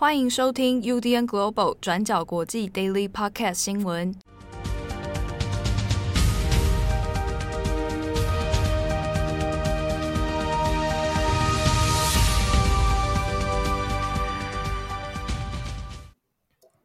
[0.00, 4.14] 欢迎收听 UDN Global 转角国际 Daily Podcast 新闻。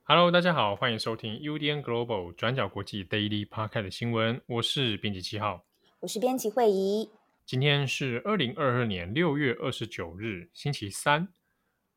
[0.05, 4.41] Hello，大家好，欢迎收听 UDN Global 转角国际 Daily Podcast 新闻。
[4.47, 5.63] 我是编辑七号，
[5.99, 7.07] 我是编辑慧仪。
[7.45, 11.27] 今天是二零二二年六月二十九日，星期三。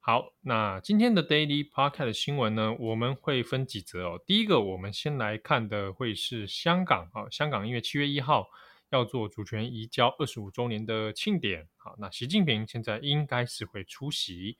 [0.09, 4.23] 好，那今天的 Daily Podcast 新闻呢，我们会分几则哦。
[4.25, 8.47] 第一个，我们先来看的会是香港啊，香港因为七月一号
[8.91, 14.57] 要做主权移交二十五周年的庆典，好，那习近平现在应该是会出席。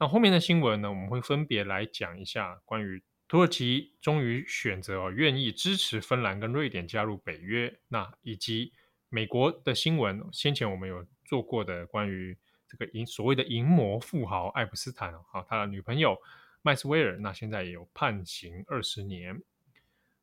[0.00, 8.72] 那后面的新闻呢，我们会分别来讲一下关于土耳其终于选择哦，愿意支持芬兰跟瑞典加入北约，那以及
[9.08, 12.36] 美国的新闻，先前我们有做过的关于。
[12.68, 16.16] 这个银所谓的银魔富豪爱普斯坦啊，他的女朋友
[16.62, 19.40] 麦斯威尔，那现在也有判刑二十年。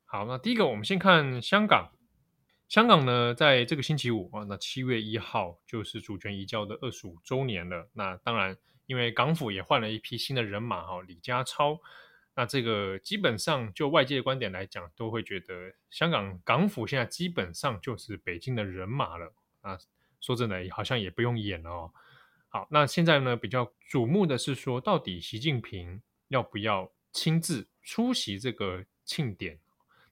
[0.06, 1.92] 好，那第一个我们先看香港。
[2.68, 7.88] 香港呢，在这个星期五啊，那七月一号就是主权移交的二十五周年了。
[7.94, 11.80] 那当然，因为港府也换了一批新的人马哈，李家超。
[12.34, 19.78] 那这个基本上就外界的观点来讲，都会觉得香港港府现在基本上就是北京的人马了啊。
[20.20, 21.94] 说真的，好像也不用演了哦。
[22.56, 29.59] 好，那现在呢，比较瞩目的是说，到底习近平要不要亲自出席这个庆典？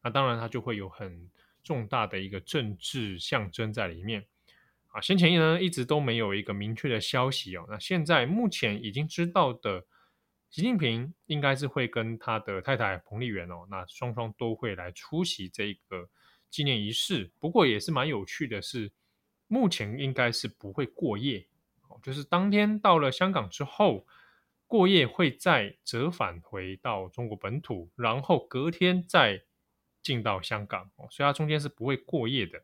[0.01, 1.31] 那当然，他就会有很
[1.63, 4.25] 重大的一个政治象征在里面。
[4.87, 7.65] 啊，先前呢一直都没有一个明确的消息哦。
[7.69, 9.85] 那现在目前已经知道的，
[10.49, 16.09] 习近平应该是会跟他的太太彭丽媛哦，那双双都会来出席这个
[16.49, 17.31] 纪念仪式。
[17.39, 18.91] 不过也是蛮有趣的是，
[19.47, 21.47] 目前应该是不会过夜。
[22.03, 24.05] 就是当天到了香港之后，
[24.67, 29.41] 过夜会再折返回到中国本土，然后隔天再
[30.01, 32.61] 进到香港哦，所以它中间是不会过夜的。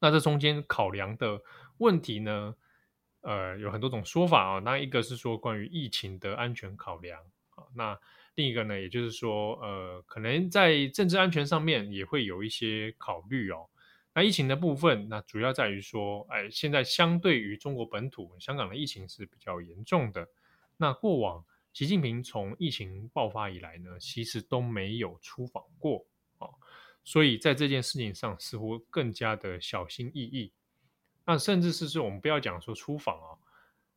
[0.00, 1.40] 那这中间考量的
[1.78, 2.54] 问题呢，
[3.20, 4.58] 呃，有很多种说法啊。
[4.58, 7.20] 那一个是说关于疫情的安全考量
[7.54, 7.98] 啊，那
[8.34, 13.68] 另一个呢，也就是说，呃，可能在政治安全上面也会有一些考虑哦。
[14.14, 20.28] 那疫情的部分，那主要在于说，哎，现在相对于中国本土，香港的疫情是比较严重的。
[20.76, 26.06] 那过往习近平从疫情爆发以来呢，其实都没有出访过
[26.38, 26.46] 啊，
[27.02, 30.52] 所以在这件事情上似乎更加的小心翼翼。
[31.26, 33.38] 那甚至是说，我们不要讲说出访啊，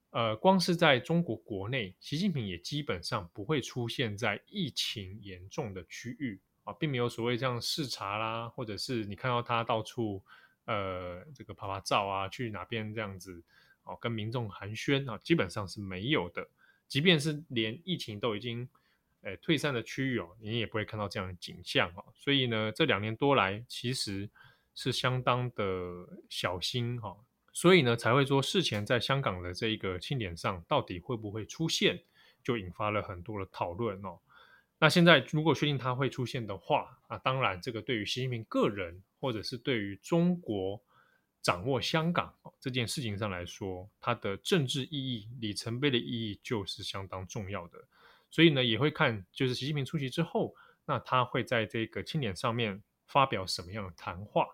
[0.09, 6.41] 呃，光是在中国国内，习近平也基本上不会出现在疫情严重的区域。
[6.67, 10.21] 啊，并没有所谓这样视察啦，或者是你看到他到处
[10.65, 13.41] 呃这个拍拍照啊，去哪边这样子
[13.83, 16.45] 哦，跟民众寒暄啊，基本上是没有的。
[16.89, 18.67] 即便是连疫情都已经
[19.21, 22.03] 呃退散的区域哦，你也不会看到这样的景象啊。
[22.13, 24.29] 所以呢，这两年多来其实
[24.75, 25.63] 是相当的
[26.29, 27.15] 小心哈，
[27.53, 32.03] 所以呢才会说事前在香港的这一个庆典上到底会不会出现，
[32.43, 34.19] 就引发了很多的讨论哦。
[34.79, 40.79] 那现在如果确定它会出现的话，啊，当然这个对于习近平个人，或者是对于中国
[41.41, 47.79] 掌握香港这件事情上来说，它的政治意义、里程碑的意义就是相当重要的。
[48.29, 50.53] 所以呢，也会看就是习近平出席之后，
[50.85, 54.45] 那他会在这个庆典上面发表什么样的谈话？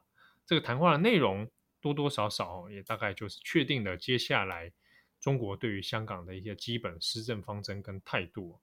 [0.45, 1.49] 这个谈话的内容
[1.81, 4.71] 多多少少也大概就是确定了接下来
[5.19, 8.57] 中国对于香港的一些基本施政方针跟态度。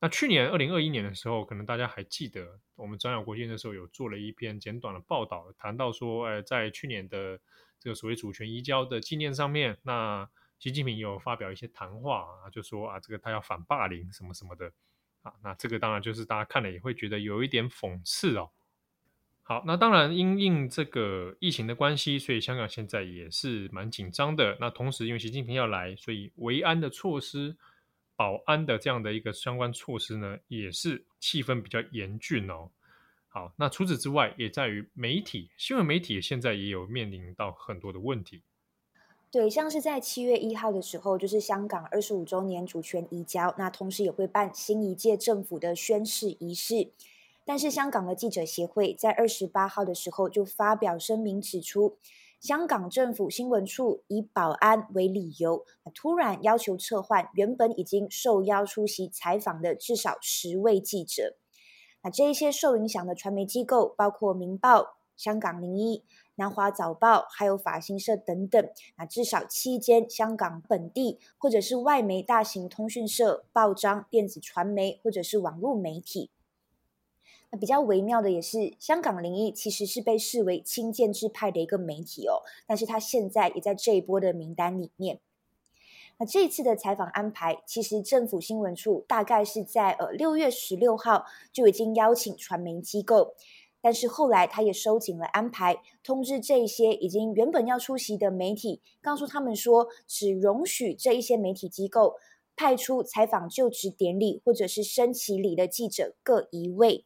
[0.00, 7.40] 那去年二零二一年的时候，可能大家还记得，我们转角国际的时候有做了一篇简短的报道，谈到说，呃，在去年的
[7.80, 10.28] 这个所谓主权移交的纪念上面，那
[10.58, 14.70] 习近平有发表一些谈话啊，就说啊，这个他要反霸凌什么什么的
[15.22, 18.50] 啊，那这个当然就是大家看了也会觉得有一点讽刺哦。
[19.42, 24.58] 好，那当然因应这个疫情的关系，所以香港现在也是蛮紧张的。
[24.60, 27.56] 那同时因为习近平要来，所以维安的措施。
[28.16, 32.70] 保安的这样的一个相关措施呢，也是气氛比较严峻哦。
[33.28, 38.42] 好，那除此之外，也在于媒体，新闻媒体现在也有面临到很多的问题。
[39.32, 46.92] 对，像是在七月一号的时候，就是香港二十五周年主权移交，那同时也会办新一届政府的宣誓仪式。
[47.44, 51.98] 但是香港的记者协会在二十八号的时候就发表声明指出，
[52.44, 55.64] 香港政府新闻处以保安为理由，
[55.94, 61.38] 突然要求撤换原本已经受邀出席采访的至少十位记者。
[62.02, 64.82] 那这一些受影响的传媒机构包括《明报》、
[65.16, 66.04] 香港零一、
[66.34, 68.62] 南华早报，还有法新社等等，
[68.98, 76.30] 那至少七间香港本地或者是外媒大型通讯社、报章、电子传媒或者是网络媒体。
[77.56, 85.20] 比较微妙的也是，香港零一其实是被视为亲建制派的一个媒体哦，但是他现在也在这一波的名单里面。
[86.18, 93.34] 那这次的采访安排，其实政府新闻处大概是在呃六月十六号就已经邀请传媒机构，
[93.80, 102.14] 但是后来他也收紧了安排，通知这些已经原本要出席的媒体，告诉他们说，只容许这一些媒体机构
[102.54, 107.04] 派出采访就职典礼或者是升旗礼的记者各一位，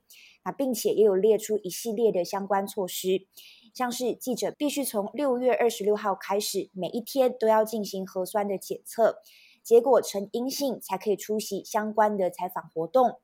[0.50, 3.26] 并且也有列出一系列的相关措施。
[3.74, 9.18] 像是记者必须从六月二十六号开始，每一天都要进行核酸的检测，
[9.62, 13.20] 结果呈阴性才可以出席相关的采访活动。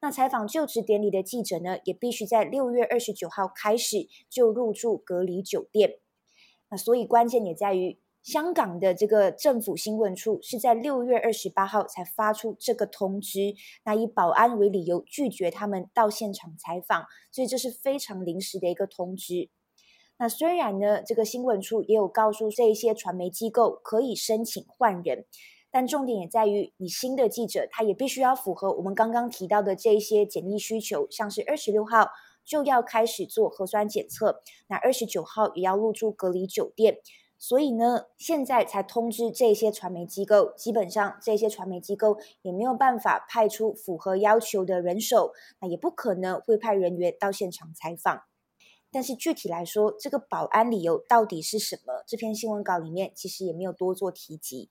[0.00, 5.98] 那采访就职典礼的记者呢，也必须在六月二十九号开始就入住隔离酒店。
[6.70, 19.48] 那所以关键也在于，香港的这个政府新闻处是在六月二十八号才发出这个通知，那以保安为理由拒绝他们到现场采访，所以这是非常临时的一个通知。
[20.18, 25.24] 那虽然呢，这个新闻处也有告诉这一些传媒机构可以申请换人，
[25.70, 32.08] 但重点也在于你新的记者他也必须要符合我们刚刚提到的这一些检疫需求，像是二十六号
[32.44, 36.98] 就要开始做核酸检测，那二十九号也要入住隔离酒店，
[37.38, 48.22] 所以呢，现在才通知这些传媒机构，基本上这些传媒机构也没有办法派出符合要求的人手，那也不可能会派人员到现场采访。
[48.90, 52.02] 但是具体来说，这个保安理由到底是什么？
[52.06, 54.70] 这篇新闻稿里面其实也没有多做提及。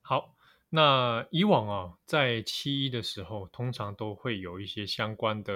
[0.00, 0.34] 好，
[0.70, 5.52] 那以往啊，在七一的时候，通常都会有一些相关的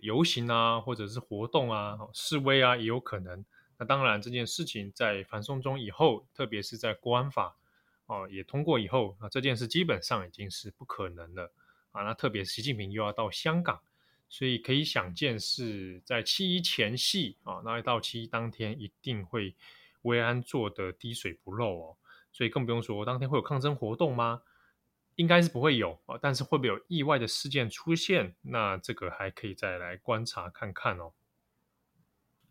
[0.00, 3.44] 游行啊，或者是活动啊、示威啊，也有可能。
[3.78, 7.56] 那当然，这件事情在反送中以后，特别是在国安法
[8.06, 11.52] 哦也通过以后，那这件事基本上已经是不可能了
[11.92, 12.02] 啊。
[12.02, 13.80] 那特别习近平又要到香港。
[14.30, 19.54] 所以可以想见，是在七一前夕啊，那到七一当天一定会
[20.02, 21.96] 维安做的滴水不漏哦。
[22.30, 24.42] 所以更不用说当天会有抗争活动吗？
[25.14, 28.34] 应该是不会有啊，但是会不会有意外的事件出现？
[28.42, 31.10] 那这个还可以再来观察看看哦。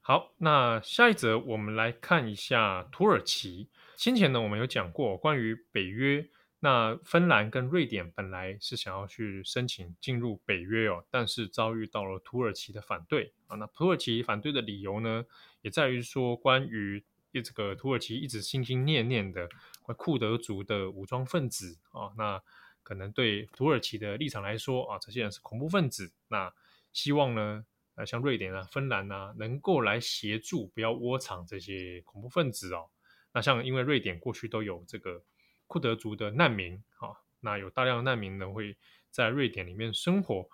[0.07, 3.67] 好，那下一则我们来看一下土耳其。
[3.97, 6.25] 先前呢，我们有讲过关于北约。
[6.61, 13.57] 那芬兰跟瑞典本来是想要去申请进入北约哦，但是遭遇到了土耳其的反对啊。
[13.57, 15.25] 那土耳其反对的理由呢，
[15.61, 17.03] 也在于说，关于
[17.43, 19.49] 这个土耳其一直心心念念的
[19.97, 22.41] 库德族的武装分子啊，那
[22.81, 26.13] 可能对土耳其的立场来说啊，这些人是恐怖分子。
[26.29, 26.53] 那
[26.93, 27.65] 希望呢，
[27.97, 32.87] 呃，像瑞典啊、芬兰啊，能够来协助，不要窝藏这些恐怖分子哦。
[33.33, 35.21] 那像因为瑞典过去都有这个。
[35.69, 37.11] 库德族的难民，啊，
[37.41, 38.77] 那有大量的难民呢会
[39.11, 40.49] 在瑞典里面生活，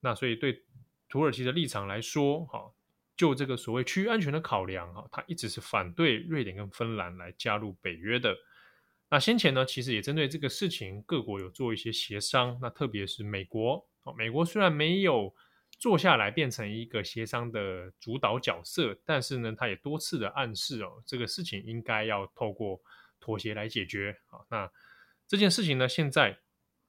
[0.00, 0.60] 那所以对
[1.08, 2.74] 土耳其的立场来说，哈，
[3.16, 8.36] 就这个所谓区域安全的考量，哈，他一直是反对瑞典跟芬兰来加入北约的。
[9.08, 15.32] 那先前呢，其实也针对这个事情，各国有做一些协商，那特别是美国，美国虽然没有
[15.78, 22.80] 坐下来变成一个协商的主导角色，但是呢，他也多次的暗示哦，这个事情应该要透过。
[23.18, 24.70] 妥协来解决啊，那
[25.26, 26.38] 这件事情呢，现在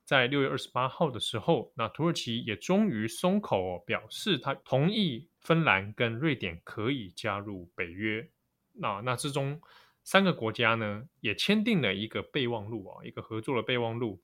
[0.04, 8.29] 在六月二十八号的时候，那土耳其也终于松口哦，表示他同意芬兰跟瑞典可以加入北约。
[8.74, 9.60] 那那之中
[10.03, 14.22] 三个国家呢，也签订了一个备忘录啊，一个合作的备忘录，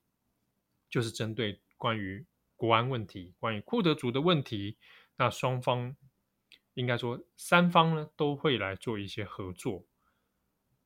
[0.89, 2.23] 就是针对关于
[2.63, 4.77] 国安问题、关于库德族的问题，
[5.17, 5.97] 那双方
[6.75, 9.85] 应该说三方呢都会来做一些合作。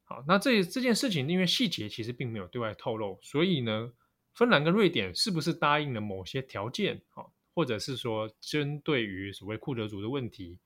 [0.03, 3.93] 好，那这这件事情，因为细节其实并没有对外透露，所以呢，
[4.33, 6.99] 芬兰跟瑞典是不是答应了某些条件？
[7.13, 10.57] 啊，或者是说，针对于所谓库德族的问题，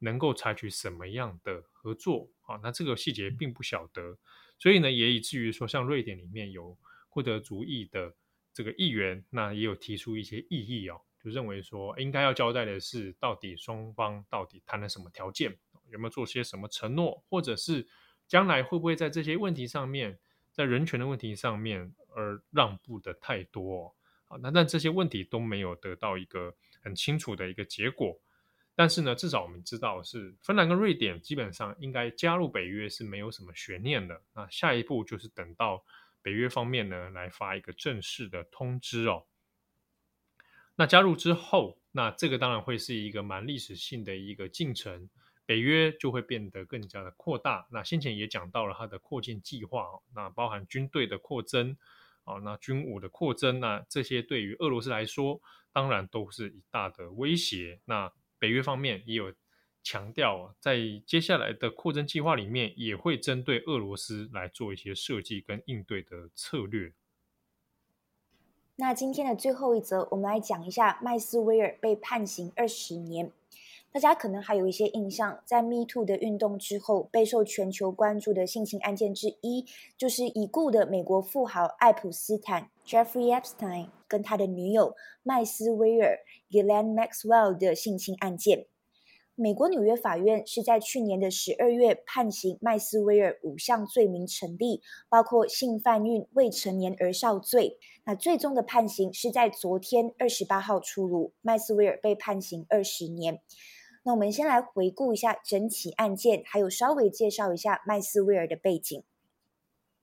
[0.00, 2.28] 能够采取什么样的合作？
[2.40, 4.18] 啊，那这个细节并不晓得，
[4.58, 6.76] 所以呢，也以至于说，像瑞典里面有
[7.08, 8.12] 库德族裔的
[8.58, 15.56] 这个议员，那也有提出一些异议哦，就认为说，应该要交代的是，到底双方到底谈了什么条件，
[15.90, 17.86] 有没有做些什么承诺，或者是。
[18.26, 20.18] 将来会不会在这些问题上面，
[20.52, 23.96] 在人权的问题上面而让步的太多？
[24.26, 28.20] 啊，那但这些问题都没有得到一个很清楚的一个结果。
[28.74, 34.20] 但是呢，至少我们知道是芬兰跟瑞典基本上应该加入北约是没有什么悬念的。
[34.34, 35.82] 那下一步就是等到
[36.22, 39.26] 北约方面呢来发一个正式的通知哦。
[40.76, 45.08] 那加入之后，那这个当然会是一个蛮历史性的一个进程。
[45.44, 47.66] 北约就会变得更加的扩大。
[47.70, 51.74] 那先前也讲到了它的扩建计划，那包含军队的扩增，
[52.24, 55.40] 啊，那军武的扩增，那这些对于俄罗斯来说，
[55.72, 57.80] 当然都是一大的威胁。
[57.86, 59.32] 那北约方面也有
[59.90, 60.76] 强调，在
[61.06, 66.92] 接下来的扩增计划里面，也会针对俄罗斯来做一些设计跟应对的策略。
[68.76, 73.32] 那今天的最后一则，我们来讲一下麦斯威尔被判刑二十年。
[73.90, 79.64] 大家可能还有一些印象，在 Me Too 的运动之后，备受全球关注的性侵案件之一，
[79.96, 86.18] 就是已故的美国富豪爱普斯坦 （Jeffrey Epstein） 跟他的女友麦斯威尔
[86.50, 88.66] （Ghislaine Maxwell） 的性侵案件。
[89.40, 97.78] 美国纽约法院是在去年的十二月判刑麦斯威尔五项罪名成立，包括性贩运未成年儿少罪。
[98.04, 103.40] 那最终的判刑是在昨天二十八号出炉，麦斯威尔被判刑二十年。
[104.02, 109.04] 那我们先来回顾一下整起案件，还有稍微介绍一下麦斯威尔的背景。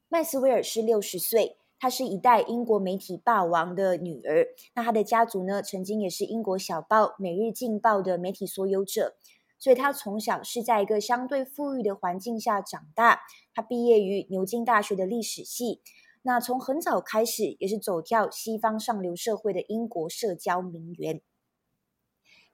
[0.07, 4.47] 麦斯威尔是六十岁，她是一代英国媒体霸王的女儿。
[4.73, 9.15] 那她的家族呢，曾经也是英国小报《每日镜报》的媒体所有者，
[9.59, 13.21] 所以她从小是在一个相对富裕的环境下长大。
[13.53, 15.83] 她毕业于牛津大学的历史系，
[16.23, 21.21] 那从很早开始也是走跳西方上流社会的英国社交名媛。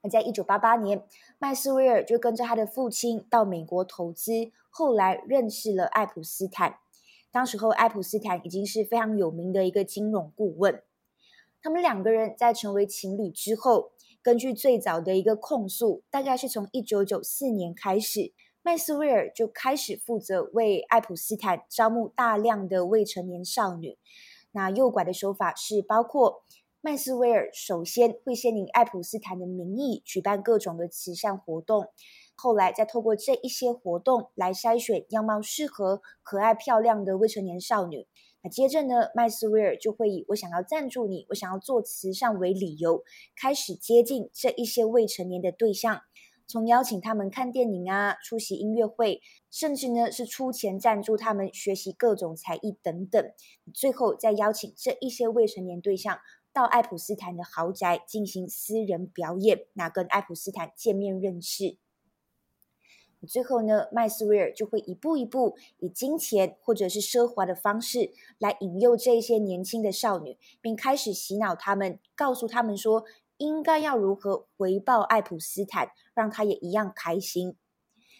[0.01, 1.05] 那在一九八八年，
[1.39, 6.79] 麦斯威尔就跟着他的父亲到美国投资，后来认识了爱普斯坦。
[7.31, 10.83] 当时候，爱普斯坦已经是非常有名的一个金融顾问。
[11.61, 23.97] 他们两个人在成为情侣之后，根据最早的一个控诉，大概是从一九九四年开始，麦斯威尔就开始负责为爱普斯坦招募大量的未成年少女。
[24.51, 26.43] 那诱拐的手法是包括。
[26.83, 31.85] 麦斯威尔首先会先以爱普斯坦的名义举办各种的慈善活动，
[32.35, 38.07] 后来再透过这一些活动来筛选样貌适合、可爱漂亮的未成年少女。
[38.43, 43.03] 那接着呢，麦斯威尔就会以我想要赞助你、我想要做慈善为理由，
[43.39, 46.01] 开始接近这一些未成年的对象，
[46.47, 49.21] 从邀请他们看电影啊、出席音乐会，
[49.51, 53.31] 甚至呢是出钱赞助他们学习各种才艺等等，
[53.75, 56.17] 最后再邀请这一些未成年对象。
[56.53, 61.77] 到爱普斯坦的豪宅进行私人表演，那跟爱普斯坦见面认识。
[63.27, 73.03] 最后呢，麦斯威尔就会一步一步以金钱或者是奢华的方式来引诱这些年轻的少女，并开始洗脑他们，告诉他们说
[73.37, 77.55] 应该要如何回报爱普斯坦，让他也一样开心。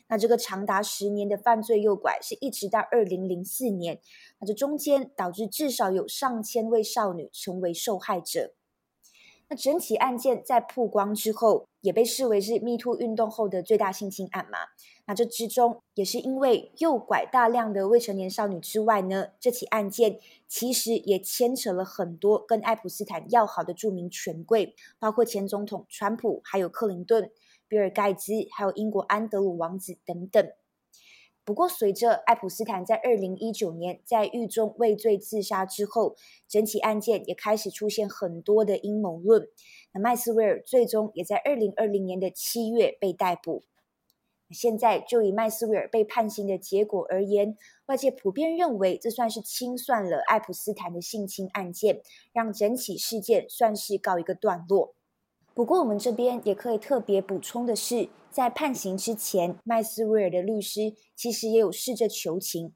[0.08, 4.01] 那这个长达十年的犯罪诱拐，是一直到二零零四年，
[4.39, 8.53] 那这中间导致至少有上千位少女成为受害者。
[9.51, 14.60] 那整起案件在曝光之后，也被视为是 Me Too 运动后的最大性侵案嘛。
[15.05, 27.29] 那这之中也是因为诱拐大量的未成年少女之外呢，这起案件其实也牵扯了很多跟爱普斯坦要好的著名权贵，包括前总统川普，还有克林顿。
[27.67, 30.46] 比尔盖茨，还有英国安德鲁王子等等。
[31.51, 36.15] 不过，随着爱普斯坦在二零一九年在狱中畏罪自杀之后，
[36.48, 39.50] 整起案件也开始出现很多的阴谋论。
[39.91, 43.63] 那麦斯威尔最终也在二零二零年的七月被逮捕。
[44.51, 54.96] 现在就以麦斯威尔被判刑的结果而言，外界普遍认为这算是清算了爱普斯坦的性侵案件，让整起事件算是告一个段落。
[55.62, 62.74] 不过，我们这边也可以特别补充的是，在判刑之前，麦斯威尔的律师其实也有试着求情。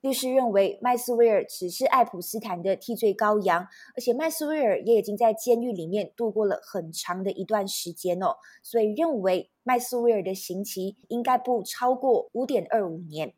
[0.00, 13.34] 律师认为麦斯威尔只是爱普斯坦的替罪羔羊，而且麦斯威尔也已经在监狱里面度过了很长的一段时间哦，所以认为麦斯威尔的刑期应该不超过五点二五年。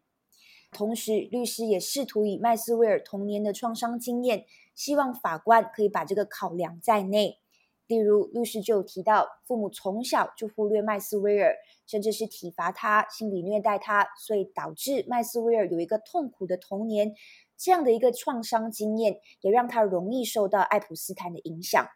[0.70, 7.38] 同时，律师也试图以麦斯威尔童年的创伤经验，希望法官可以把这个考量在内。
[7.86, 11.54] 例如，律师就有提到，父母从小就忽略麦斯威尔，
[11.86, 17.14] 甚至是体罚他、心理虐待他，所以导致麦斯威尔有一个痛苦的童年。
[17.56, 21.86] 这样的一个创伤经验，也让他容易受到爱普斯坦的影响。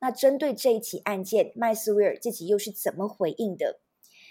[0.00, 3.80] 那针对这一起案件，麦斯威尔自己又是怎么回应的？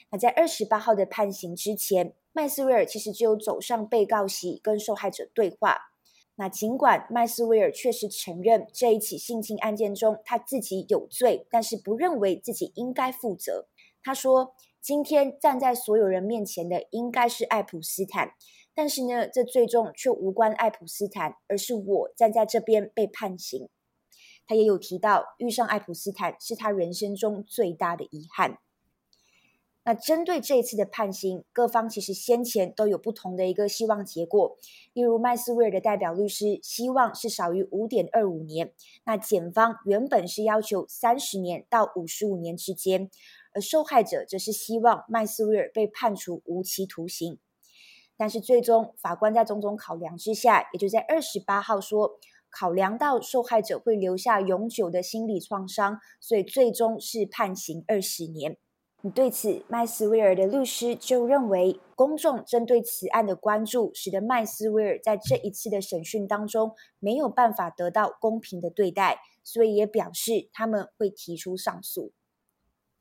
[0.10, 5.91] 那在二十八号的判刑之前，麦斯威尔其实就有走上被告席跟受害者对话。
[6.42, 13.68] 那尽管麦斯威尔确实承认这一起性侵案件中他自己有罪，但是不认为自己应该负责。
[14.02, 18.32] 他说：“今天站在所有人面前的应该是爱普斯坦，
[18.74, 23.70] 但是呢，这最终却无关爱普斯坦，而是我站在这边被判刑。”
[24.48, 28.58] 他也有提到，遇上爱普斯坦是他人生中最大的遗憾。
[29.92, 34.56] 那针对这一次的判刑，各方其实先前都有不同的一个希望结果。
[34.94, 38.72] 例如麦斯威尔的代表律师希望是少于五点二五年，
[39.04, 43.12] 那检方原本是要求三十年到五十五年之间，
[43.54, 47.38] 而受害者则是希望麦斯威尔被判处无期徒刑。
[48.16, 52.18] 但是最终法官在种种考量之下，也就在二十八号说，
[52.50, 58.56] 考量到受害者会留下永久的心理创伤，所以最终是判刑二十年。
[59.10, 72.14] 对此，麦斯威尔的律师就认为，公众针对此案的关注，使得麦斯威尔在这一次的审讯当中没有办法得到公平的对待，所以也表示他们会提出上诉。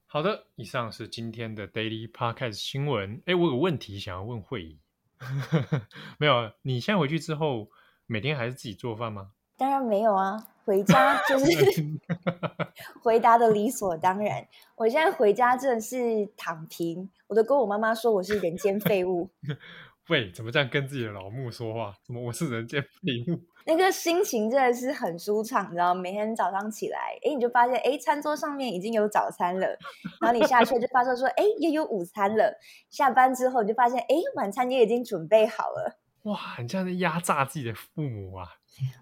[0.07, 3.23] 好的，以上是今天的 Daily Podcast 新闻。
[3.27, 4.81] 哎，我有个问题想要问慧仪，
[6.19, 6.51] 没有？
[6.63, 7.69] 你现在回去之后，
[8.07, 9.33] 每天还是自己做饭吗？
[9.61, 10.47] 当然没有啊。
[10.65, 11.47] 回家就 是
[13.03, 14.47] 回答的理所当然。
[14.77, 19.29] 我现在回家真的是躺平，我都跟我妈妈说我是人间废物。
[20.09, 21.95] 喂，怎么这样跟自己的老母说话？
[22.05, 22.89] 怎么我是人间废
[23.33, 23.41] 物？
[23.67, 29.67] 那个心情真的是很舒畅，你知道，每天早上起来，哎，你就发现，哎，餐桌上面已经有早餐了，
[30.21, 32.57] 然后你下去就发现说，哎，也有午餐了。
[32.89, 35.99] 下班之后你就发现，哎，晚餐也已经准备好了。
[36.25, 38.47] 哇，你这样在压榨自己的父母啊！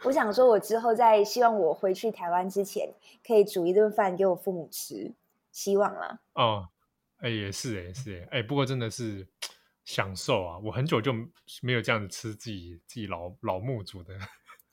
[0.05, 2.93] 我想说，我之后在希望我回去台湾之前，
[3.27, 5.13] 可以煮一顿饭给我父母吃，
[5.53, 6.19] 希望啦。
[6.35, 6.69] 哦，
[7.19, 9.27] 哎，也是，哎是，哎，不过真的是
[9.85, 10.59] 享受啊！
[10.59, 11.13] 我很久就
[11.63, 14.15] 没有这样子吃自己自己老老母煮的。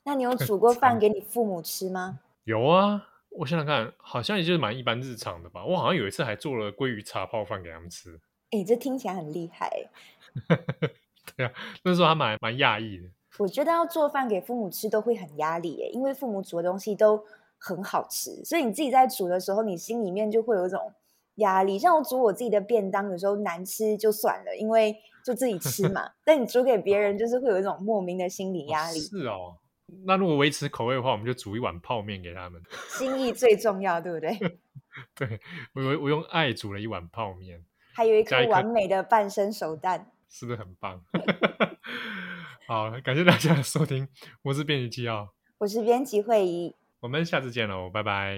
[0.04, 2.20] 那你有 煮过饭给你父母吃吗？
[2.44, 5.64] 有啊，我想想看，好像也就是蛮一般日常的吧。
[5.64, 8.20] 我好像有一次还做了鲑鱼茶泡饭给他们吃。
[8.50, 9.88] 哎，这听起来很厉害。
[11.36, 13.08] 对啊，那时候还蛮蛮讶异的。
[13.38, 17.22] 我觉得要做饭给父母吃都会很压力耶，因为父母煮的东西都
[17.58, 20.92] 很好吃，所以你自己在煮的时候，你心里面就会有一种
[21.36, 21.78] 压力。
[21.78, 26.10] 像我煮我自己的便当，有时候难吃就算了，因为就自己吃嘛。
[26.24, 28.98] 但你煮给别人，就是会有一种莫名的心理压力。
[28.98, 29.56] 哦是哦，
[30.04, 32.62] 那如果维持口味的话，我们就煮一碗泡面给他们。
[32.98, 34.30] 心意最重要，对不对？
[35.14, 35.40] 对，
[35.74, 41.02] 我我用爱煮了一碗泡面，还有一颗完美的半生熟蛋，是不是很棒？
[42.68, 44.08] 好，感谢大家的收听，
[44.42, 48.36] 我是编辑纪要，我是编辑惠仪，我们下次见喽，拜拜。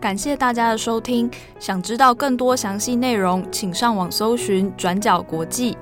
[0.00, 5.76] 感谢大家的收听，想知道更多详细内容，请上网搜寻转角国际。